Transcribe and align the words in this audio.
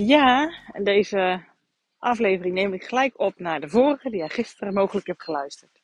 Ja, 0.00 0.52
en 0.72 0.84
deze 0.84 1.44
aflevering 1.98 2.54
neem 2.54 2.72
ik 2.72 2.84
gelijk 2.84 3.20
op 3.20 3.38
naar 3.38 3.60
de 3.60 3.68
vorige, 3.68 4.10
die 4.10 4.18
jij 4.18 4.28
gisteren 4.28 4.74
mogelijk 4.74 5.06
hebt 5.06 5.22
geluisterd. 5.22 5.80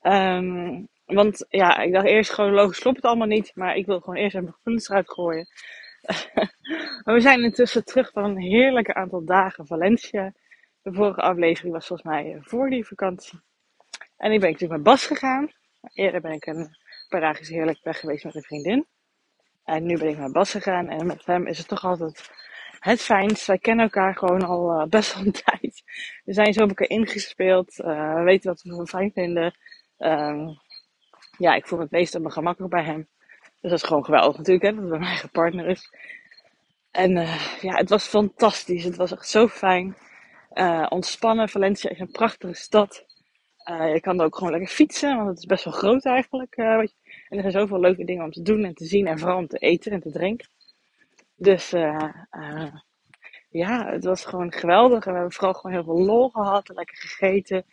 Ehm, 0.00 0.82
want 1.04 1.46
ja, 1.48 1.78
ik 1.78 1.92
dacht 1.92 2.06
eerst 2.06 2.30
chronologisch 2.30 2.78
klopt 2.78 2.96
het 2.96 3.04
allemaal 3.04 3.26
niet, 3.26 3.52
maar 3.54 3.76
ik 3.76 3.86
wil 3.86 4.00
gewoon 4.00 4.16
eerst 4.16 4.34
even 4.34 4.42
mijn 4.42 4.54
gevoelens 4.54 4.88
eruit 4.88 5.10
gooien. 5.10 5.46
we 7.14 7.20
zijn 7.20 7.42
intussen 7.42 7.84
terug 7.84 8.10
van 8.10 8.24
een 8.24 8.40
heerlijke 8.40 8.94
aantal 8.94 9.24
dagen 9.24 9.66
Valencia. 9.66 10.32
De 10.82 10.92
vorige 10.92 11.20
aflevering 11.20 11.72
was 11.72 11.86
volgens 11.86 12.08
mij 12.08 12.38
voor 12.40 12.70
die 12.70 12.86
vakantie. 12.86 13.40
En 14.16 14.32
ik 14.32 14.40
ben 14.40 14.50
natuurlijk 14.50 14.80
met 14.80 14.92
Bas 14.92 15.06
gegaan. 15.06 15.52
Eerder 15.92 16.20
ben 16.20 16.32
ik 16.32 16.46
een 16.46 16.76
paar 17.08 17.20
dagen 17.20 17.46
heerlijk 17.46 17.78
weg 17.82 18.00
geweest 18.00 18.24
met 18.24 18.34
een 18.34 18.42
vriendin. 18.42 18.86
En 19.64 19.86
nu 19.86 19.98
ben 19.98 20.08
ik 20.08 20.18
met 20.18 20.32
Bas 20.32 20.50
gegaan 20.50 20.88
en 20.88 21.06
met 21.06 21.26
hem 21.26 21.46
is 21.46 21.58
het 21.58 21.68
toch 21.68 21.84
altijd 21.84 22.30
het 22.84 23.02
fijnst. 23.02 23.46
Wij 23.46 23.58
kennen 23.58 23.84
elkaar 23.84 24.16
gewoon 24.16 24.42
al 24.42 24.80
uh, 24.80 24.86
best 24.86 25.14
wel 25.14 25.26
een 25.26 25.32
tijd. 25.44 25.82
We 26.24 26.32
zijn 26.32 26.52
zo 26.52 26.62
op 26.62 26.68
elkaar 26.68 26.88
ingespeeld. 26.88 27.78
Uh, 27.78 28.14
we 28.14 28.22
weten 28.22 28.50
wat 28.50 28.62
we 28.62 28.86
fijn 28.86 29.10
vinden. 29.12 29.54
Uh, 29.98 30.48
ja, 31.38 31.54
ik 31.54 31.66
voel 31.66 31.78
me 31.78 31.84
het 31.84 31.92
meest 31.92 32.14
op 32.14 32.20
mijn 32.20 32.32
gemak 32.32 32.68
bij 32.68 32.84
hem. 32.84 33.08
Dus 33.60 33.70
dat 33.70 33.72
is 33.72 33.82
gewoon 33.82 34.04
geweldig 34.04 34.36
natuurlijk, 34.36 34.66
hè, 34.66 34.72
dat 34.72 34.82
het 34.82 34.90
mijn 34.90 35.02
eigen 35.02 35.30
partner 35.30 35.66
is. 35.66 35.90
En 36.90 37.16
uh, 37.16 37.60
ja, 37.60 37.74
het 37.74 37.88
was 37.88 38.06
fantastisch. 38.06 38.84
Het 38.84 38.96
was 38.96 39.12
echt 39.12 39.28
zo 39.28 39.48
fijn. 39.48 39.96
ontspannen. 40.88 41.48
Valencia 41.48 41.90
is 41.90 42.00
een 42.00 42.10
prachtige 42.10 42.54
stad. 42.54 43.04
je 43.66 44.00
kan 44.00 44.18
er 44.18 44.24
ook 44.24 44.36
gewoon 44.36 44.52
lekker 44.52 44.70
fietsen, 44.70 45.16
want 45.16 45.28
het 45.28 45.38
is 45.38 45.46
best 45.46 45.64
wel 45.64 45.72
groot 45.72 46.04
eigenlijk. 46.04 46.56
en 46.56 46.90
er 47.28 47.40
zijn 47.40 47.52
zoveel 47.52 47.80
leuke 47.80 48.04
dingen 48.04 48.24
om 48.24 48.30
te 48.30 48.42
doen 48.42 48.64
en 48.64 48.74
te 48.74 48.84
zien 48.84 49.06
en 49.06 49.18
vooral 49.18 49.38
om 49.38 49.46
te 49.46 49.58
eten 49.58 49.92
en 49.92 50.00
te 50.00 50.10
drinken. 50.10 50.48
Dus 51.36 51.72
uh, 51.72 52.08
uh, 52.30 52.74
ja, 53.48 53.86
het 53.86 54.04
was 54.04 54.24
gewoon 54.24 54.52
geweldig. 54.52 55.04
En 55.06 55.12
we 55.12 55.18
hebben 55.18 55.32
vooral 55.32 55.54
gewoon 55.54 55.72
heel 55.72 55.84
veel 55.84 56.04
lol 56.04 56.28
gehad. 56.28 56.68
Lekker 56.68 56.96
gegeten. 56.96 57.64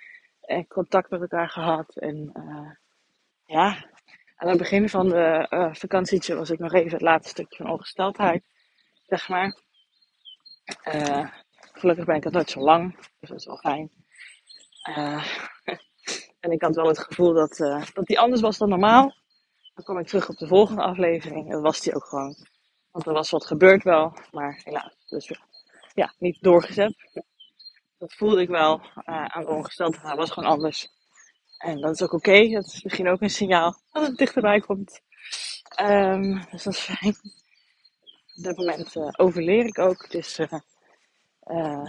En 0.41 0.67
contact 0.67 1.09
met 1.09 1.21
elkaar 1.21 1.49
gehad. 1.49 1.95
En 1.95 2.31
uh, 2.33 2.71
ja, 3.45 3.85
aan 4.35 4.49
het 4.49 4.57
begin 4.57 4.89
van 4.89 5.09
de 5.09 5.47
vakantietje 5.71 6.35
was 6.35 6.49
ik 6.49 6.59
nog 6.59 6.73
even 6.73 6.91
het 6.91 7.01
laatste 7.01 7.29
stukje 7.29 7.63
van 7.63 7.71
ongesteldheid. 7.71 8.43
Zeg 9.05 9.29
maar. 9.29 9.59
Gelukkig 11.73 12.05
ben 12.05 12.15
ik 12.15 12.23
dat 12.23 12.33
nooit 12.33 12.49
zo 12.49 12.59
lang. 12.59 12.95
Dus 13.19 13.29
dat 13.29 13.37
is 13.37 13.45
wel 13.45 13.57
fijn. 13.57 13.91
en 16.39 16.51
ik 16.51 16.61
had 16.61 16.75
wel 16.75 16.87
het 16.87 16.99
gevoel 16.99 17.33
dat, 17.33 17.57
dat 17.93 18.05
die 18.05 18.19
anders 18.19 18.41
was 18.41 18.57
dan 18.57 18.69
normaal. 18.69 19.13
Dan 19.73 19.83
kom 19.83 19.99
ik 19.99 20.07
terug 20.07 20.29
op 20.29 20.37
de 20.37 20.47
volgende 20.47 20.81
aflevering. 20.81 21.51
En 21.51 21.61
was 21.61 21.81
die 21.81 21.95
ook 21.95 22.05
gewoon. 22.05 22.35
Want 22.91 23.05
er 23.05 23.13
was 23.13 23.29
wat 23.29 23.45
gebeurd 23.45 23.83
wel, 23.83 24.13
maar 24.31 24.61
helaas. 24.63 24.95
Dus 25.07 25.31
ja, 25.93 26.13
niet 26.17 26.37
doorgezet. 26.41 26.95
Dat 27.97 28.13
voelde 28.13 28.41
ik 28.41 28.49
wel 28.49 28.79
uh, 28.79 29.25
aan 29.25 29.43
de 29.43 29.49
ongesteldheid. 29.49 30.17
Was 30.17 30.31
gewoon 30.31 30.49
anders. 30.49 30.87
En 31.57 31.81
dat 31.81 31.93
is 31.93 32.01
ook 32.01 32.13
oké. 32.13 32.29
Okay. 32.29 32.49
Dat 32.53 32.65
is 32.65 32.83
misschien 32.83 33.09
ook 33.09 33.21
een 33.21 33.29
signaal 33.29 33.81
dat 33.91 34.07
het 34.07 34.17
dichterbij 34.17 34.59
komt. 34.59 35.01
Um, 35.81 36.45
dus 36.51 36.63
dat 36.63 36.73
is 36.73 36.79
fijn. 36.79 37.15
Op 38.35 38.43
dit 38.43 38.57
moment 38.57 38.95
uh, 38.95 39.09
overleer 39.11 39.65
ik 39.65 39.79
ook. 39.79 40.11
Dus 40.11 40.39
uh, 40.39 40.47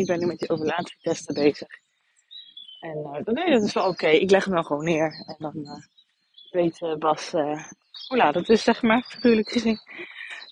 ik 0.00 0.06
ben 0.06 0.18
nu 0.18 0.26
met 0.26 0.38
die 0.38 0.50
overlatietesten 0.50 1.34
bezig. 1.34 1.68
En 2.80 3.22
nee, 3.24 3.50
dat 3.50 3.62
is 3.62 3.72
wel 3.72 3.88
oké. 3.88 4.06
Ik 4.06 4.30
leg 4.30 4.44
hem 4.44 4.54
dan 4.54 4.64
gewoon 4.64 4.84
neer. 4.84 5.24
En 5.26 5.36
dan 5.38 5.82
weet 6.50 6.98
Bas 6.98 7.30
hoe 8.10 8.16
laat 8.16 8.34
het 8.34 8.48
is, 8.48 8.62
zeg 8.62 8.82
maar, 8.82 9.02
figuurlijk 9.02 9.48
gezien. 9.50 9.78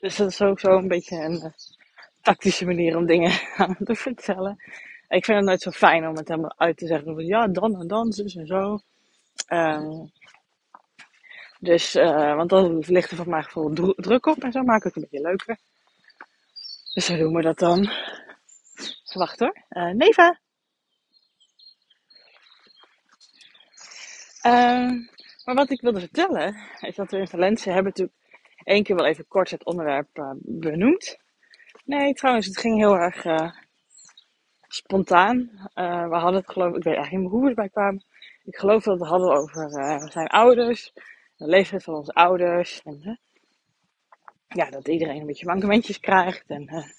Dus 0.00 0.16
dat 0.16 0.30
is 0.30 0.40
ook 0.40 0.60
zo 0.60 0.76
een 0.76 0.88
beetje 0.88 1.16
een 1.16 1.34
uh, 1.44 1.52
tactische 2.22 2.64
manier 2.64 2.96
om 2.96 3.06
dingen 3.06 3.40
aan 3.56 3.76
te 3.84 3.94
vertellen. 3.94 4.56
Ik 5.08 5.24
vind 5.24 5.36
het 5.38 5.46
nooit 5.46 5.60
zo 5.60 5.70
fijn 5.70 6.08
om 6.08 6.16
het 6.16 6.28
helemaal 6.28 6.54
uit 6.56 6.76
te 6.76 6.86
zeggen. 6.86 7.14
Van, 7.14 7.24
ja, 7.24 7.46
dan 7.46 7.80
en 7.80 7.86
dan, 7.86 8.12
zus 8.12 8.34
en 8.34 8.46
zo. 8.46 8.78
Um, 9.48 10.12
dus, 11.60 11.96
uh, 11.96 12.34
want 12.34 12.50
dan 12.50 12.78
ligt 12.78 13.10
er 13.10 13.16
van 13.16 13.28
mijn 13.28 13.44
gevoel 13.44 13.94
druk 13.96 14.26
op 14.26 14.42
en 14.42 14.52
zo 14.52 14.62
maak 14.62 14.78
ik 14.78 14.84
het 14.84 14.96
een 14.96 15.08
beetje 15.10 15.26
leuker. 15.26 15.58
Dus 16.94 17.06
zo 17.06 17.16
doen 17.16 17.34
we 17.34 17.42
dat 17.42 17.58
dan. 17.58 17.90
Wacht 19.12 19.38
hoor. 19.38 19.62
Uh, 19.70 19.90
Neva. 19.90 20.38
Um, 24.46 25.08
maar 25.48 25.56
wat 25.56 25.70
ik 25.70 25.80
wilde 25.80 26.00
vertellen, 26.00 26.56
is 26.80 26.96
dat 26.96 27.10
we 27.10 27.18
in 27.18 27.28
Valencia 27.28 27.72
hebben 27.72 27.90
natuurlijk 27.90 28.18
één 28.64 28.82
keer 28.82 28.96
wel 28.96 29.06
even 29.06 29.26
kort 29.28 29.50
het 29.50 29.64
onderwerp 29.64 30.18
uh, 30.18 30.30
benoemd. 30.40 31.18
Nee, 31.84 32.14
trouwens, 32.14 32.46
het 32.46 32.58
ging 32.58 32.76
heel 32.76 32.94
erg 32.94 33.24
uh, 33.24 33.50
spontaan. 34.66 35.50
Uh, 35.74 36.08
we 36.08 36.14
hadden 36.14 36.40
het 36.40 36.50
geloof 36.50 36.76
ik, 36.76 36.82
weet 36.82 36.94
eigenlijk 36.94 37.24
niet 37.24 37.32
hoe 37.32 37.42
we 37.42 37.48
erbij 37.48 37.68
kwamen. 37.68 38.04
Ik 38.44 38.56
geloof 38.56 38.82
dat 38.82 38.98
we 38.98 39.00
het 39.00 39.10
hadden 39.10 39.36
over 39.36 39.70
zijn 40.10 40.26
ouders, 40.26 40.92
de 41.36 41.46
leeftijd 41.46 41.82
van 41.82 41.94
onze 41.94 42.12
ouders. 42.12 42.82
En 42.84 43.20
ja, 44.48 44.70
dat 44.70 44.88
iedereen 44.88 45.20
een 45.20 45.26
beetje 45.26 45.46
mankementjes 45.46 46.00
krijgt. 46.00 46.44
En, 46.46 46.94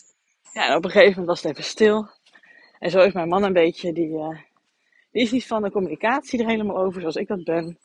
ja, 0.53 0.75
op 0.75 0.83
een 0.83 0.91
gegeven 0.91 1.19
moment 1.19 1.27
was 1.27 1.41
het 1.41 1.51
even 1.51 1.63
stil. 1.63 2.09
En 2.79 2.89
zo 2.89 2.99
is 2.99 3.13
mijn 3.13 3.27
man 3.27 3.43
een 3.43 3.53
beetje, 3.53 3.93
die, 3.93 4.07
die 5.11 5.21
is 5.21 5.31
niet 5.31 5.47
van 5.47 5.61
de 5.61 5.71
communicatie 5.71 6.39
er 6.39 6.49
helemaal 6.49 6.77
over 6.77 7.01
zoals 7.01 7.15
ik 7.15 7.27
dat 7.27 7.43
ben. 7.43 7.79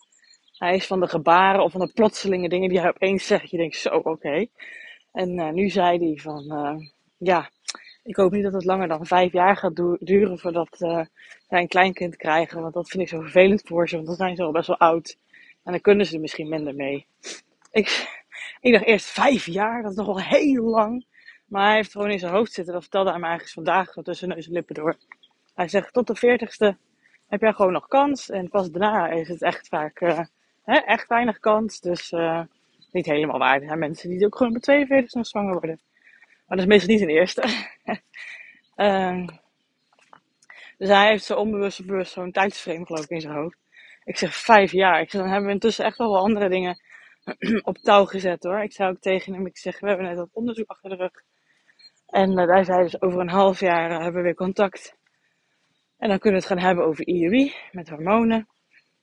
Hij 0.65 0.75
is 0.75 0.87
van 0.87 1.01
de 1.01 1.09
gebaren 1.09 1.65
of 1.65 1.73
van 1.73 1.81
de 1.81 1.93
plotselinge 1.93 2.49
dingen 2.49 2.69
die 2.69 2.81
hij 2.81 2.89
opeens 2.89 3.27
zegt. 3.27 3.51
Je 3.51 3.57
denkt 3.57 3.77
zo, 3.77 3.89
oké. 3.89 4.47
En 5.13 5.39
uh, 5.39 5.51
nu 5.51 5.69
zei 5.69 5.99
hij 5.99 6.17
van, 6.17 6.53
uh, 6.53 6.89
ja, 7.19 7.51
ik 8.03 8.17
hoop 8.17 8.33
niet 8.33 8.43
dat 8.43 8.53
het 8.53 8.65
langer 8.65 8.89
dan 8.89 9.07
vijf 9.07 9.33
jaar 9.33 9.57
gaat 9.57 9.77
duren 9.99 10.39
voordat 10.39 10.81
uh, 10.81 11.05
zij 11.49 11.61
een 11.61 11.69
kleinkind 11.69 12.17
krijgen. 12.17 12.61
Want 12.61 12.75
dat 12.75 12.89
vind 12.89 13.03
ik 13.03 13.09
zo 13.09 13.21
vervelend 13.21 13.63
voor 13.65 13.89
ze, 13.89 13.95
want 13.95 14.07
dan 14.07 14.17
zijn 14.17 14.37
ze 14.37 14.43
al 14.43 14.53
best 14.53 14.67
wel 14.67 14.79
oud. 14.79 15.17
En 15.65 15.73
dan 15.73 15.81
kunnen 15.81 16.07
ze 16.07 16.15
er 16.15 16.21
misschien 16.21 16.49
minder 16.49 16.75
mee. 16.75 17.07
Ik, 17.71 18.23
ik 18.61 18.73
dacht 18.73 18.85
eerst 18.85 19.07
vijf 19.07 19.47
jaar, 19.47 19.83
dat 19.83 19.91
is 19.91 19.97
nog 19.97 20.07
wel 20.07 20.21
heel 20.21 20.65
lang. 20.65 21.07
Maar 21.47 21.67
hij 21.67 21.77
heeft 21.77 21.93
gewoon 21.93 22.11
in 22.11 22.19
zijn 22.19 22.33
hoofd 22.33 22.53
zitten. 22.53 22.73
Dat 22.73 22.83
vertelde 22.83 23.11
hij 23.11 23.19
me 23.19 23.27
eigenlijk 23.27 23.55
vandaag 23.55 23.93
tussen 24.03 24.29
neus 24.29 24.47
en 24.47 24.53
lippen 24.53 24.75
door. 24.75 24.97
Hij 25.55 25.69
zegt, 25.69 25.93
tot 25.93 26.07
de 26.07 26.15
veertigste 26.15 26.77
heb 27.29 27.41
jij 27.41 27.53
gewoon 27.53 27.73
nog 27.73 27.87
kans. 27.87 28.31
En 28.31 28.49
pas 28.49 28.71
daarna 28.71 29.09
is 29.09 29.29
het 29.29 29.43
echt 29.43 29.69
vaak 29.69 30.01
hè, 30.65 30.75
echt 30.75 31.09
weinig 31.09 31.39
kans. 31.39 31.81
Dus 31.81 32.13
uh, 32.13 32.43
niet 32.93 33.07
helemaal 33.07 33.39
waar. 33.39 33.61
Er 33.61 33.67
zijn 33.67 33.79
mensen 33.79 34.11
die 34.11 34.27
ook 34.27 34.37
gewoon 34.37 34.57
op 34.57 34.63
42 34.63 35.13
nog 35.13 35.27
zwanger 35.27 35.53
worden. 35.53 35.81
Maar 36.47 36.57
dat 36.57 36.59
is 36.59 36.73
meestal 36.73 36.95
niet 36.95 37.01
een 37.01 37.17
eerste. 37.17 37.43
uh, 38.77 39.27
dus 40.79 40.89
hij 40.89 41.09
heeft 41.09 41.25
zo 41.25 41.37
onbewust 41.37 41.87
bewust 41.87 42.13
zo'n 42.13 42.33
tijdsframe 42.33 42.87
geloof 42.87 43.05
ik 43.05 43.11
in 43.11 43.21
zijn 43.21 43.35
hoofd. 43.35 43.59
Ik 44.05 44.17
zeg 44.19 44.35
vijf 44.35 44.73
jaar. 44.73 45.01
Ik 45.01 45.11
zeg, 45.11 45.21
dan 45.21 45.31
hebben 45.31 45.47
we 45.47 45.55
intussen 45.55 45.85
echt 45.85 45.99
wel 45.99 46.13
wel 46.13 46.23
andere 46.23 46.49
dingen 46.49 46.81
op 47.63 47.79
touw 47.79 48.05
gezet 48.05 48.43
hoor. 48.43 48.63
Ik 48.63 48.73
zei 48.73 48.91
ook 48.91 49.01
tegen 49.01 49.35
hem, 49.35 49.47
ik 49.47 49.59
zeg, 49.59 49.81
we 49.81 49.89
hebben 49.89 50.07
net 50.07 50.17
dat 50.17 50.29
onderzoek 50.33 50.71
achter 50.71 50.91
de 50.91 50.97
rug. 50.97 51.13
En 52.07 52.31
uh, 52.31 52.47
daar 52.47 52.65
zei 52.65 52.83
dus 52.83 53.01
over 53.01 53.21
een 53.21 53.29
half 53.29 53.61
jaar 53.61 53.91
hebben 53.91 54.15
we 54.15 54.21
weer 54.21 54.35
contact. 54.35 54.97
En 55.99 56.09
dan 56.09 56.19
kunnen 56.19 56.41
we 56.41 56.47
het 56.47 56.57
gaan 56.57 56.67
hebben 56.67 56.85
over 56.85 57.07
IUI 57.07 57.55
met 57.73 57.89
hormonen. 57.89 58.49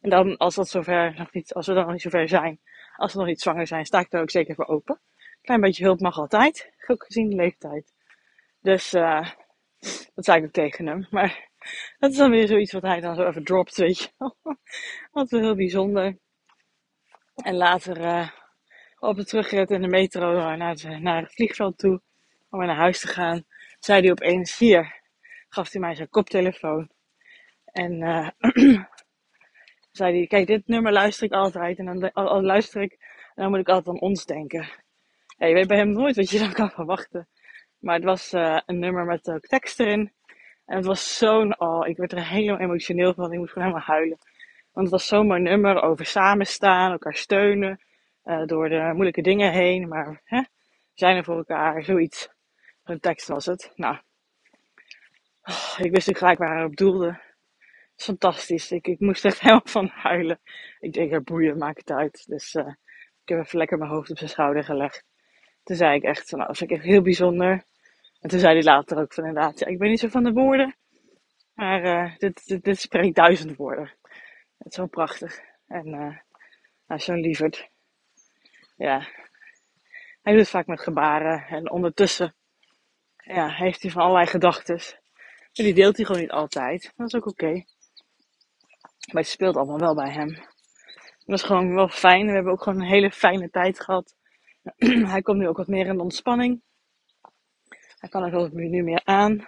En 0.02 0.10
dan, 0.10 0.38
als 0.38 0.56
dat 0.56 0.70
zover 0.70 1.14
nog 1.18 1.34
niet, 1.34 1.54
als 1.54 1.68
we 1.68 1.74
dan 1.74 1.84
nog 1.84 1.92
niet 1.92 2.02
zover 2.02 2.28
zijn, 2.28 2.60
als 2.96 3.14
we 3.14 3.20
nog 3.20 3.28
niet 3.28 3.42
zwanger 3.42 3.68
zijn, 3.68 3.86
sta 3.86 4.00
ik 4.00 4.14
er 4.14 4.22
ook 4.22 4.30
zeker 4.30 4.56
voor 4.56 4.68
open. 4.68 5.00
Klein 5.42 5.62
beetje 5.62 5.84
hulp 5.84 6.00
mag 6.00 6.18
altijd, 6.18 6.74
ook 6.88 7.04
gezien 7.04 7.30
de 7.30 7.36
leeftijd. 7.36 7.94
Dus 8.62 8.94
uh, 8.94 9.30
dat 10.16 10.26
zei 10.26 10.38
ik 10.40 10.46
ook 10.46 10.52
tegen 10.52 10.88
hem. 10.88 11.08
Maar 11.10 11.50
dat 12.00 12.12
is 12.12 12.18
dan 12.18 12.32
weer 12.32 12.48
zoiets 12.48 12.72
wat 12.72 12.82
hij 12.82 13.00
dan 13.00 13.16
zo 13.16 13.28
even 13.28 13.44
dropt, 13.44 13.78
weet 13.78 14.00
je 14.00 14.34
Wat 15.12 15.30
wel 15.30 15.42
heel 15.46 15.56
bijzonder. 15.56 16.18
En 17.36 17.56
later 17.56 18.02
uh, 18.02 18.30
op 19.00 19.16
de 19.16 19.26
terugrit 19.26 19.72
in 19.72 19.82
de 19.82 19.88
metro 19.88 20.56
naar, 20.56 21.02
naar 21.02 21.22
het 21.22 21.34
vliegveld 21.34 21.78
toe, 21.78 22.02
om 22.50 22.60
weer 22.60 22.68
naar 22.68 22.78
huis 22.78 23.00
te 23.00 23.08
gaan, 23.08 23.44
zei 23.80 24.02
hij 24.02 24.12
opeens, 24.12 24.58
hier, 24.58 25.02
gaf 25.50 25.72
hij 25.72 25.82
mij 25.82 25.96
zijn 25.96 26.10
koptelefoon. 26.10 26.90
En 27.66 28.02
uh, 28.02 28.30
zei 29.92 30.18
hij, 30.18 30.28
kijk, 30.28 30.48
dit 30.48 30.68
nummer 30.68 30.92
luister 30.92 31.26
ik 31.26 31.32
altijd. 31.32 31.78
En 31.78 31.86
dan 31.86 32.14
al, 32.14 32.42
luister 32.42 32.82
ik, 32.82 32.92
en 33.36 33.44
dan 33.44 33.50
moet 33.50 33.60
ik 33.60 33.70
altijd 33.70 33.96
aan 33.96 34.02
ons 34.02 34.26
denken. 34.26 34.70
Ja, 35.38 35.48
je 35.48 35.54
weet 35.54 35.68
bij 35.68 35.78
hem 35.78 35.92
nooit 35.92 36.16
wat 36.16 36.30
je 36.30 36.40
dan 36.40 36.54
kan 36.54 36.70
verwachten. 36.70 37.28
Maar 37.80 37.96
het 37.96 38.04
was 38.04 38.34
uh, 38.34 38.60
een 38.66 38.80
nummer 38.80 39.06
met 39.06 39.30
ook 39.30 39.46
tekst 39.46 39.80
erin. 39.80 40.14
En 40.66 40.76
het 40.76 40.86
was 40.86 41.18
zo'n, 41.18 41.60
oh, 41.60 41.88
ik 41.88 41.98
werd 41.98 42.12
er 42.12 42.28
helemaal 42.28 42.60
emotioneel 42.60 43.14
van. 43.14 43.32
Ik 43.32 43.40
moest 43.40 43.52
gewoon 43.52 43.68
helemaal 43.68 43.88
huilen. 43.88 44.18
Want 44.72 44.86
het 44.86 44.96
was 44.96 45.08
zo'n 45.08 45.28
mooi 45.28 45.42
nummer 45.42 45.82
over 45.82 46.06
samenstaan, 46.06 46.92
elkaar 46.92 47.16
steunen. 47.16 47.82
Uh, 48.26 48.46
door 48.46 48.70
de 48.70 48.90
moeilijke 48.94 49.22
dingen 49.22 49.52
heen. 49.52 49.88
Maar 49.88 50.22
hè, 50.24 50.42
zijn 50.94 51.16
er 51.16 51.24
voor 51.24 51.38
elkaar, 51.38 51.84
zoiets. 51.84 52.30
Een 52.84 53.00
tekst 53.00 53.28
was 53.28 53.46
het. 53.46 53.72
Nou, 53.76 53.98
oh, 55.42 55.76
ik 55.78 55.92
wist 55.92 56.10
ook 56.10 56.18
gelijk 56.18 56.38
waar 56.38 56.56
hij 56.56 56.64
op 56.64 56.76
doelde 56.76 57.20
fantastisch. 58.04 58.72
Ik, 58.72 58.88
ik 58.88 59.00
moest 59.00 59.26
echt 59.26 59.40
helemaal 59.42 59.62
van 59.66 59.88
huilen. 59.88 60.40
Ik 60.80 60.94
denk, 60.94 61.12
er 61.12 61.24
boeien, 61.24 61.58
maakt 61.58 61.80
het 61.80 61.92
uit. 61.92 62.28
Dus 62.28 62.54
uh, 62.54 62.68
ik 63.24 63.30
heb 63.30 63.40
even 63.40 63.58
lekker 63.58 63.78
mijn 63.78 63.92
hoofd 63.92 64.10
op 64.10 64.18
zijn 64.18 64.30
schouder 64.30 64.64
gelegd. 64.64 65.04
Toen 65.64 65.76
zei 65.76 65.96
ik 65.96 66.04
echt, 66.04 66.32
nou, 66.32 66.48
dat 66.48 66.58
vind 66.58 66.72
ik 66.72 66.78
echt 66.78 66.86
heel 66.86 67.02
bijzonder. 67.02 67.64
En 68.20 68.30
toen 68.30 68.40
zei 68.40 68.54
hij 68.54 68.64
later 68.64 68.98
ook 68.98 69.14
van 69.14 69.26
inderdaad, 69.26 69.60
ja, 69.60 69.68
ik 69.68 69.78
ben 69.78 69.90
niet 69.90 70.00
zo 70.00 70.08
van 70.08 70.24
de 70.24 70.32
woorden. 70.32 70.76
Maar 71.54 71.84
uh, 71.84 72.18
dit, 72.18 72.64
dit, 72.64 72.80
spreekt 72.80 73.16
duizend 73.16 73.56
woorden. 73.56 73.92
Het 74.58 74.68
is 74.68 74.76
zo 74.76 74.86
prachtig. 74.86 75.40
En 75.68 75.88
uh, 75.88 76.18
nou, 76.88 77.00
zo'n 77.00 77.20
lieverd. 77.20 77.70
Ja. 78.76 79.00
Hij 80.22 80.34
doet 80.34 80.42
het 80.42 80.50
vaak 80.50 80.68
met 80.68 80.80
gebaren. 80.80 81.46
En 81.48 81.72
ondertussen 81.72 82.36
ja, 83.18 83.50
heeft 83.50 83.82
hij 83.82 83.92
van 83.92 84.02
allerlei 84.02 84.28
gedachten. 84.28 84.80
En 85.54 85.64
die 85.64 85.74
deelt 85.74 85.96
hij 85.96 86.06
gewoon 86.06 86.22
niet 86.22 86.32
altijd. 86.32 86.94
Dat 86.96 87.08
is 87.08 87.16
ook 87.16 87.28
oké. 87.28 87.64
Maar 89.12 89.22
het 89.22 89.32
speelt 89.32 89.56
allemaal 89.56 89.80
wel 89.80 89.96
bij 89.96 90.12
hem. 90.12 90.30
Dat 91.26 91.40
is 91.40 91.44
gewoon 91.44 91.74
wel 91.74 91.88
fijn. 91.88 92.26
We 92.26 92.32
hebben 92.32 92.52
ook 92.52 92.64
gewoon 92.64 92.80
een 92.80 92.88
hele 92.88 93.12
fijne 93.12 93.50
tijd 93.50 93.80
gehad. 93.80 94.16
hij 95.14 95.22
komt 95.22 95.38
nu 95.38 95.48
ook 95.48 95.58
wat 95.58 95.68
meer 95.68 95.86
in 95.86 96.00
ontspanning. 96.00 96.62
Hij 97.98 98.10
kan 98.10 98.24
er 98.24 98.50
nu 98.54 98.84
meer 98.84 99.02
aan. 99.04 99.48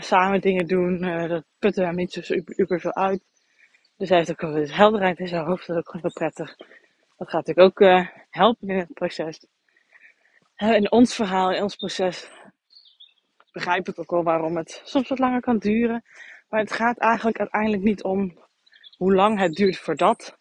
Samen 0.00 0.40
dingen 0.40 0.66
doen, 0.66 1.04
uh, 1.04 1.28
dat 1.28 1.44
putten 1.58 1.84
hem 1.84 1.94
niet 1.94 2.12
zo 2.12 2.20
super 2.22 2.80
veel 2.80 2.94
uit. 2.94 3.24
Dus 3.96 4.08
hij 4.08 4.18
heeft 4.18 4.30
ook 4.30 4.40
wel 4.40 4.66
helderheid 4.68 5.18
in 5.18 5.28
zijn 5.28 5.44
hoofd, 5.44 5.66
dat 5.66 5.76
is 5.76 5.82
ook 5.82 5.90
gewoon 5.90 6.02
heel 6.02 6.12
prettig. 6.12 6.56
Dat 7.16 7.30
gaat 7.30 7.46
natuurlijk 7.46 7.80
ook 7.80 7.88
uh, 7.88 8.06
helpen 8.30 8.68
in 8.68 8.78
het 8.78 8.92
proces. 8.92 9.46
In 10.56 10.90
ons 10.90 11.14
verhaal, 11.14 11.52
in 11.52 11.62
ons 11.62 11.76
proces, 11.76 12.30
begrijp 13.52 13.88
ik 13.88 13.98
ook 13.98 14.10
wel 14.10 14.22
waarom 14.22 14.56
het 14.56 14.80
soms 14.84 15.08
wat 15.08 15.18
langer 15.18 15.40
kan 15.40 15.58
duren. 15.58 16.04
Maar 16.48 16.60
het 16.60 16.72
gaat 16.72 16.98
eigenlijk 16.98 17.38
uiteindelijk 17.38 17.82
niet 17.82 18.02
om 18.02 18.38
hoe 18.96 19.14
lang 19.14 19.38
het 19.38 19.52
duurt 19.52 19.78
voor 19.78 19.96
dat. 19.96 20.36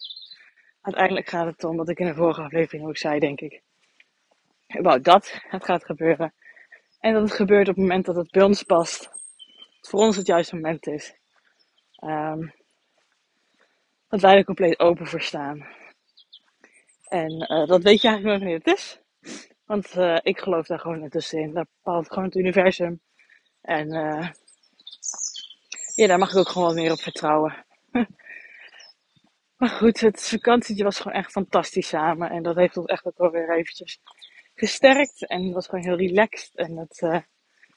Uiteindelijk 0.81 1.27
gaat 1.27 1.45
het 1.45 1.63
om, 1.63 1.77
wat 1.77 1.89
ik 1.89 1.99
in 1.99 2.07
de 2.07 2.13
vorige 2.13 2.41
aflevering 2.41 2.87
ook 2.87 2.97
zei, 2.97 3.19
denk 3.19 3.41
ik. 3.41 3.61
Wou 4.67 5.01
dat 5.01 5.41
het 5.47 5.65
gaat 5.65 5.85
gebeuren. 5.85 6.33
En 6.99 7.13
dat 7.13 7.21
het 7.21 7.33
gebeurt 7.33 7.67
op 7.69 7.75
het 7.75 7.83
moment 7.83 8.05
dat 8.05 8.15
het 8.15 8.31
bij 8.31 8.43
ons 8.43 8.63
past. 8.63 9.03
Dat 9.81 9.89
voor 9.89 9.99
ons 9.99 10.15
het 10.15 10.27
juiste 10.27 10.55
moment 10.55 10.87
is. 10.87 11.15
Um, 12.03 12.53
dat 14.07 14.21
wij 14.21 14.35
er 14.35 14.43
compleet 14.43 14.79
open 14.79 15.07
voor 15.07 15.21
staan. 15.21 15.67
En 17.03 17.31
uh, 17.31 17.67
dat 17.67 17.83
weet 17.83 18.01
je 18.01 18.07
eigenlijk 18.07 18.23
nog 18.23 18.37
wanneer 18.37 18.57
het 18.57 18.67
is. 18.67 18.99
Want 19.65 19.95
uh, 19.95 20.17
ik 20.21 20.39
geloof 20.39 20.65
daar 20.65 20.79
gewoon 20.79 21.09
in. 21.31 21.53
Daar 21.53 21.67
bepaalt 21.75 22.07
gewoon 22.07 22.23
het 22.23 22.35
universum. 22.35 23.01
En 23.61 23.93
uh, 23.93 24.29
ja, 25.95 26.07
daar 26.07 26.17
mag 26.17 26.31
ik 26.31 26.37
ook 26.37 26.47
gewoon 26.49 26.75
meer 26.75 26.91
op 26.91 26.99
vertrouwen. 26.99 27.65
maar 29.57 29.69
goed, 29.69 29.99
het 29.99 30.27
vakantietje 30.27 30.83
was 30.83 30.99
gewoon 30.99 31.17
echt 31.17 31.31
fantastisch 31.31 31.87
samen. 31.87 32.29
En 32.29 32.43
dat 32.43 32.55
heeft 32.55 32.77
ons 32.77 32.85
echt 32.85 33.05
ook 33.05 33.17
wel 33.17 33.31
weer 33.31 33.55
eventjes 33.55 33.99
gesterkt. 34.55 35.27
En 35.27 35.43
het 35.43 35.53
was 35.53 35.67
gewoon 35.67 35.83
heel 35.83 35.97
relaxed. 35.97 36.55
En 36.55 36.77
het, 36.77 37.01
uh, 37.01 37.19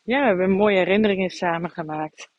ja, 0.03 0.21
we 0.21 0.27
hebben 0.27 0.51
mooie 0.51 0.77
herinneringen 0.77 1.31
samen 1.31 1.71
gemaakt. 1.71 2.31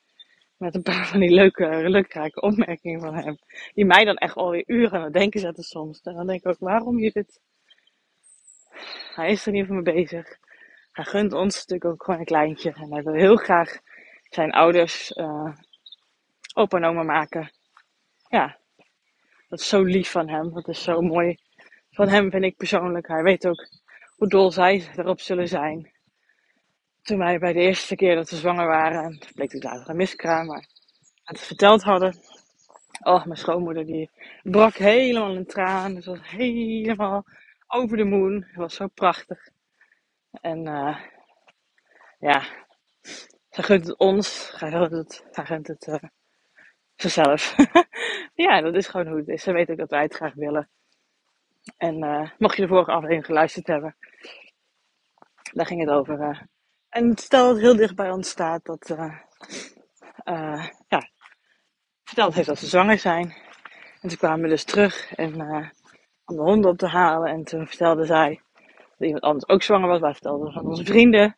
Met 0.58 0.76
een 0.76 0.82
paar 0.82 1.08
van 1.12 1.20
die 1.20 1.34
leuke, 1.34 1.90
leuke 1.90 2.32
opmerkingen 2.34 3.00
van 3.00 3.16
hem. 3.16 3.38
Die 3.74 3.86
mij 3.86 4.06
dan 4.06 4.18
echt 4.18 4.36
alweer 4.36 4.64
uren 4.66 4.98
aan 4.98 5.04
het 5.04 5.14
denken 5.14 5.40
zetten 5.40 5.64
soms. 5.64 6.02
En 6.02 6.14
dan 6.14 6.28
denk 6.28 6.40
ik 6.40 6.48
ook, 6.48 6.60
waarom 6.60 7.00
je 7.00 7.12
dit... 7.12 7.42
Hij 9.16 9.32
is 9.32 9.46
er 9.46 9.52
niet 9.52 9.66
voor 9.66 9.76
me 9.76 9.82
bezig. 9.82 10.38
Hij 10.92 11.06
gunt 11.06 11.34
ons 11.34 11.56
natuurlijk 11.56 11.86
ook 11.86 12.04
gewoon 12.04 12.20
een 12.20 12.26
kleintje. 12.26 12.74
En 12.74 12.94
hij 12.94 13.04
wil 13.04 13.14
heel 13.14 13.36
graag 13.36 13.80
zijn 14.30 14.52
ouders 14.52 15.12
uh, 15.12 15.52
opa 16.54 16.78
en 16.78 16.84
oma 16.84 17.04
maken. 17.04 17.52
Ja, 18.30 18.58
dat 19.50 19.60
is 19.60 19.68
zo 19.68 19.84
lief 19.84 20.12
van 20.12 20.30
hem. 20.30 20.54
Dat 20.54 20.68
is 20.68 20.84
zo 20.84 21.02
mooi 21.02 21.38
van 21.92 22.08
hem, 22.08 22.32
vind 22.32 22.44
ik 22.44 22.58
persoonlijk. 22.58 23.08
Hij 23.08 23.24
weet 23.24 23.48
ook 23.48 23.68
hoe 24.16 24.28
dol 24.28 24.52
zij 24.52 24.90
erop 24.96 25.20
zullen 25.22 25.48
zijn. 25.48 25.92
Toen 27.02 27.18
wij 27.18 27.40
bij 27.40 27.54
de 27.54 27.60
eerste 27.60 27.96
keer 27.96 28.16
dat 28.16 28.30
we 28.30 28.36
zwanger 28.36 28.68
waren, 28.68 29.04
en 29.04 29.12
het 29.12 29.20
bleek 29.20 29.38
natuurlijk 29.38 29.64
later 29.64 29.90
een 29.90 29.96
miskraam, 29.96 30.46
maar 30.46 30.68
het 31.24 31.40
verteld 31.40 31.84
hadden. 31.84 32.16
Oh, 33.04 33.26
mijn 33.26 33.38
schoonmoeder 33.38 33.86
die 33.86 34.10
brak 34.44 34.76
helemaal 34.76 35.36
in 35.36 35.46
traan. 35.46 36.02
Ze 36.02 36.10
was 36.10 36.30
helemaal 36.30 37.26
over 37.68 37.98
de 37.98 38.04
moon. 38.04 38.34
Het 38.34 38.56
was 38.56 38.76
zo 38.76 38.88
prachtig. 38.88 39.50
En 40.32 40.66
uh, 40.66 41.00
ja, 42.20 42.44
zij 43.50 43.64
gunt 43.64 43.88
het 43.88 43.98
ons. 43.98 44.54
Zij 44.58 44.72
gunt 44.72 44.92
het, 44.92 45.26
zij 45.32 45.46
gunt 45.46 45.68
het 45.68 45.88
uh, 45.88 46.04
zichzelf. 47.02 47.56
ja, 48.46 48.62
dat 48.62 48.76
is 48.76 48.88
gewoon 48.88 49.08
hoe 49.08 49.18
het 49.18 49.28
is. 49.28 49.44
Ze 49.44 49.52
weet 49.52 49.70
ook 49.70 49.78
dat 49.78 49.90
wij 49.90 50.02
het 50.02 50.14
graag 50.14 50.34
willen. 50.34 50.70
En 51.78 52.04
uh, 52.04 52.30
mocht 52.38 52.56
je 52.56 52.62
de 52.62 52.68
vorige 52.68 52.92
aflevering 52.92 53.26
geluisterd 53.26 53.68
hebben, 53.68 53.96
daar 55.54 55.66
ging 55.66 55.80
het 55.80 55.90
over. 55.90 56.20
Uh, 56.20 56.42
en 56.90 57.18
stel 57.18 57.48
dat 57.48 57.60
heel 57.60 57.76
dicht 57.76 57.96
bij 57.96 58.12
ons 58.12 58.30
staat 58.30 58.66
dat, 58.66 58.90
uh, 58.90 59.16
ja, 60.88 61.10
verteld 62.04 62.34
heeft 62.34 62.48
dat 62.48 62.58
ze 62.58 62.66
zwanger 62.68 62.98
zijn. 62.98 63.36
En 64.02 64.10
toen 64.10 64.18
kwamen 64.18 64.50
dus 64.50 64.64
terug 64.64 65.14
en 65.14 65.42
om 66.26 66.36
de 66.36 66.42
honden 66.42 66.72
op 66.72 66.78
te 66.78 66.88
halen. 66.88 67.32
En 67.32 67.44
toen 67.44 67.68
vertelde 67.68 68.06
zij 68.06 68.42
dat 68.98 69.08
iemand 69.08 69.24
anders 69.24 69.48
ook 69.48 69.64
zwanger 69.64 69.88
was. 69.88 70.00
Wij 70.00 70.12
vertelden 70.12 70.52
van 70.52 70.66
onze 70.66 70.86
vrienden. 70.86 71.38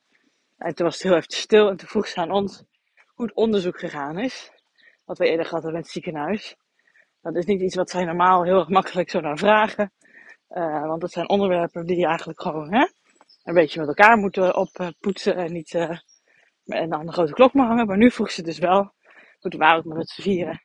En 0.57 0.75
toen 0.75 0.85
was 0.85 0.93
het 0.93 1.03
heel 1.03 1.15
even 1.15 1.31
stil. 1.31 1.69
En 1.69 1.77
toen 1.77 1.87
vroeg 1.87 2.07
ze 2.07 2.19
aan 2.19 2.31
ons 2.31 2.63
hoe 3.07 3.25
het 3.25 3.35
onderzoek 3.35 3.79
gegaan 3.79 4.19
is. 4.19 4.60
Wat 5.05 5.17
we 5.17 5.27
eerder 5.27 5.45
gehad 5.45 5.63
hebben 5.63 5.79
in 5.79 5.85
het 5.85 5.93
ziekenhuis. 5.93 6.55
Dat 7.21 7.35
is 7.35 7.45
niet 7.45 7.61
iets 7.61 7.75
wat 7.75 7.89
zij 7.89 8.05
normaal 8.05 8.43
heel 8.43 8.59
erg 8.59 8.69
makkelijk 8.69 9.09
zo 9.09 9.19
naar 9.19 9.37
vragen. 9.37 9.91
Uh, 10.49 10.87
want 10.87 11.01
dat 11.01 11.11
zijn 11.11 11.29
onderwerpen 11.29 11.85
die 11.85 12.05
eigenlijk 12.05 12.41
gewoon 12.41 12.73
hè, 12.73 12.87
een 13.43 13.53
beetje 13.53 13.79
met 13.79 13.87
elkaar 13.87 14.17
moeten 14.17 14.55
oppoetsen 14.55 15.35
en 15.35 15.53
niet 15.53 15.75
aan 16.65 17.05
de 17.05 17.11
grote 17.11 17.33
klok 17.33 17.53
maar 17.53 17.67
hangen. 17.67 17.87
Maar 17.87 17.97
nu 17.97 18.11
vroeg 18.11 18.31
ze 18.31 18.41
dus 18.41 18.59
wel. 18.59 18.93
Goed, 19.39 19.53
we 19.53 19.65
ook 19.65 19.85
met 19.85 20.09
z'n 20.09 20.21
vieren. 20.21 20.61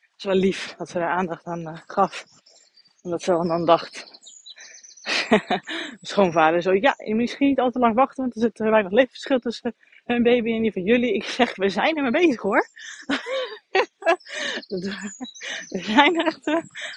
Het 0.00 0.14
is 0.16 0.24
wel 0.24 0.34
lief 0.34 0.74
dat 0.76 0.88
ze 0.88 0.98
daar 0.98 1.10
aandacht 1.10 1.44
aan 1.44 1.82
gaf. 1.86 2.24
En 3.02 3.10
dat 3.10 3.22
ze 3.22 3.32
dan 3.32 3.64
dacht. 3.64 4.22
Schoonvader 6.00 6.62
zo, 6.62 6.72
ja, 6.72 6.94
je 6.96 7.10
moet 7.10 7.20
misschien 7.20 7.48
niet 7.48 7.60
al 7.60 7.70
te 7.70 7.78
lang 7.78 7.94
wachten, 7.94 8.22
want 8.22 8.34
er 8.34 8.40
zit 8.40 8.58
weinig 8.58 8.92
levensverschil 8.92 9.38
tussen 9.38 9.74
een 10.04 10.22
baby 10.22 10.52
en 10.52 10.62
die 10.62 10.72
van 10.72 10.82
jullie. 10.82 11.14
Ik 11.14 11.24
zeg, 11.24 11.56
we 11.56 11.68
zijn 11.68 11.96
ermee 11.96 12.10
bezig 12.10 12.40
hoor. 12.40 12.68
we 15.68 15.78
zijn 15.82 16.20
er 16.20 16.26
echt 16.26 16.46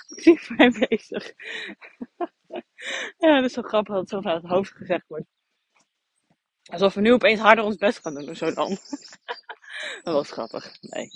actief 0.09 0.49
mee 0.49 0.87
bezig. 0.87 1.33
ja, 3.23 3.35
dat 3.35 3.43
is 3.43 3.53
zo 3.53 3.61
grappig 3.61 3.93
dat 3.93 4.01
het 4.01 4.09
zo 4.09 4.21
vanuit 4.21 4.41
het 4.41 4.51
hoofd 4.51 4.71
gezegd 4.71 5.07
wordt. 5.07 5.25
Alsof 6.63 6.93
we 6.93 7.01
nu 7.01 7.13
opeens 7.13 7.39
harder 7.39 7.63
ons 7.63 7.75
best 7.75 7.99
gaan 7.99 8.13
doen 8.13 8.29
of 8.29 8.37
zo 8.37 8.53
dan. 8.53 8.69
dat 10.03 10.13
was 10.13 10.31
grappig. 10.31 10.77
Nee. 10.81 11.09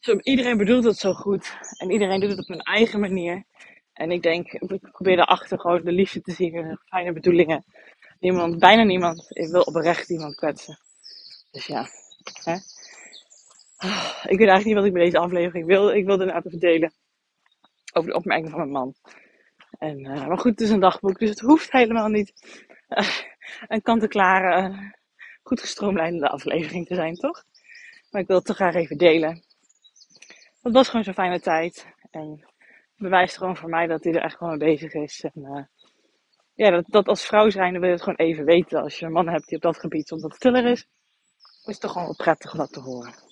Zo, 0.00 0.18
iedereen 0.18 0.56
bedoelt 0.56 0.84
het 0.84 0.98
zo 0.98 1.12
goed. 1.12 1.56
En 1.76 1.90
iedereen 1.90 2.20
doet 2.20 2.30
het 2.30 2.38
op 2.38 2.48
hun 2.48 2.60
eigen 2.60 3.00
manier. 3.00 3.44
En 3.92 4.10
ik 4.10 4.22
denk, 4.22 4.52
ik 4.52 4.90
probeer 4.90 5.16
daarachter 5.16 5.60
gewoon 5.60 5.84
de 5.84 5.92
liefde 5.92 6.20
te 6.20 6.32
zien 6.32 6.54
en 6.54 6.80
fijne 6.84 7.12
bedoelingen. 7.12 7.64
Niemand, 8.18 8.58
bijna 8.58 8.82
niemand 8.82 9.26
wil 9.28 9.62
oprecht 9.62 10.10
iemand 10.10 10.34
kwetsen. 10.34 10.78
Dus 11.50 11.66
ja. 11.66 11.88
Hè? 12.42 12.56
Ik 13.76 14.38
weet 14.38 14.48
eigenlijk 14.48 14.64
niet 14.64 14.74
wat 14.74 14.84
ik 14.84 14.92
met 14.92 15.02
deze 15.02 15.18
aflevering 15.18 15.66
wil. 15.66 15.90
Ik 15.90 16.06
wilde 16.06 16.32
het 16.32 16.46
even 16.46 16.58
delen. 16.58 16.92
Over 17.92 18.10
de 18.10 18.16
opmerking 18.16 18.50
van 18.50 18.58
mijn 18.58 18.70
man. 18.70 18.94
En, 19.78 19.98
uh, 20.00 20.26
maar 20.26 20.38
goed, 20.38 20.50
het 20.50 20.60
is 20.60 20.70
een 20.70 20.80
dagboek, 20.80 21.18
dus 21.18 21.30
het 21.30 21.40
hoeft 21.40 21.72
helemaal 21.72 22.08
niet 22.08 22.32
uh, 22.88 23.08
een 23.66 23.82
kant-en-klare, 23.82 24.68
uh, 24.68 24.78
goed 25.42 25.60
gestroomlijnde 25.60 26.28
aflevering 26.28 26.86
te 26.86 26.94
zijn, 26.94 27.14
toch? 27.14 27.44
Maar 28.10 28.20
ik 28.20 28.26
wil 28.26 28.36
het 28.36 28.46
toch 28.46 28.56
graag 28.56 28.74
even 28.74 28.98
delen. 28.98 29.44
Het 30.62 30.72
was 30.72 30.88
gewoon 30.88 31.04
zo'n 31.04 31.14
fijne 31.14 31.40
tijd. 31.40 31.86
En 32.10 32.44
bewijst 32.96 33.36
gewoon 33.36 33.56
voor 33.56 33.68
mij 33.68 33.86
dat 33.86 34.04
hij 34.04 34.12
er 34.12 34.22
echt 34.22 34.36
gewoon 34.36 34.58
mee 34.58 34.68
bezig 34.68 34.94
is. 34.94 35.24
En, 35.32 35.70
ja, 36.54 36.70
dat, 36.70 36.84
dat 36.86 37.08
als 37.08 37.26
vrouw 37.26 37.50
zijn, 37.50 37.72
wil 37.72 37.82
je 37.82 37.94
het 37.94 38.02
gewoon 38.02 38.18
even 38.18 38.44
weten. 38.44 38.82
Als 38.82 38.98
je 38.98 39.06
een 39.06 39.12
man 39.12 39.28
hebt 39.28 39.48
die 39.48 39.56
op 39.56 39.62
dat 39.62 39.78
gebied 39.78 40.08
soms 40.08 40.22
wat 40.22 40.34
stiller 40.34 40.66
is, 40.66 40.80
is 41.64 41.72
het 41.72 41.80
toch 41.80 41.92
gewoon 41.92 42.06
wel 42.06 42.16
prettig 42.16 42.52
om 42.52 42.58
dat 42.58 42.72
te 42.72 42.80
horen. 42.80 43.25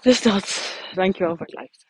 Dus 0.00 0.22
dat, 0.22 0.74
dankjewel 0.94 1.36
voor 1.36 1.46
het 1.46 1.54
luisteren. 1.54 1.89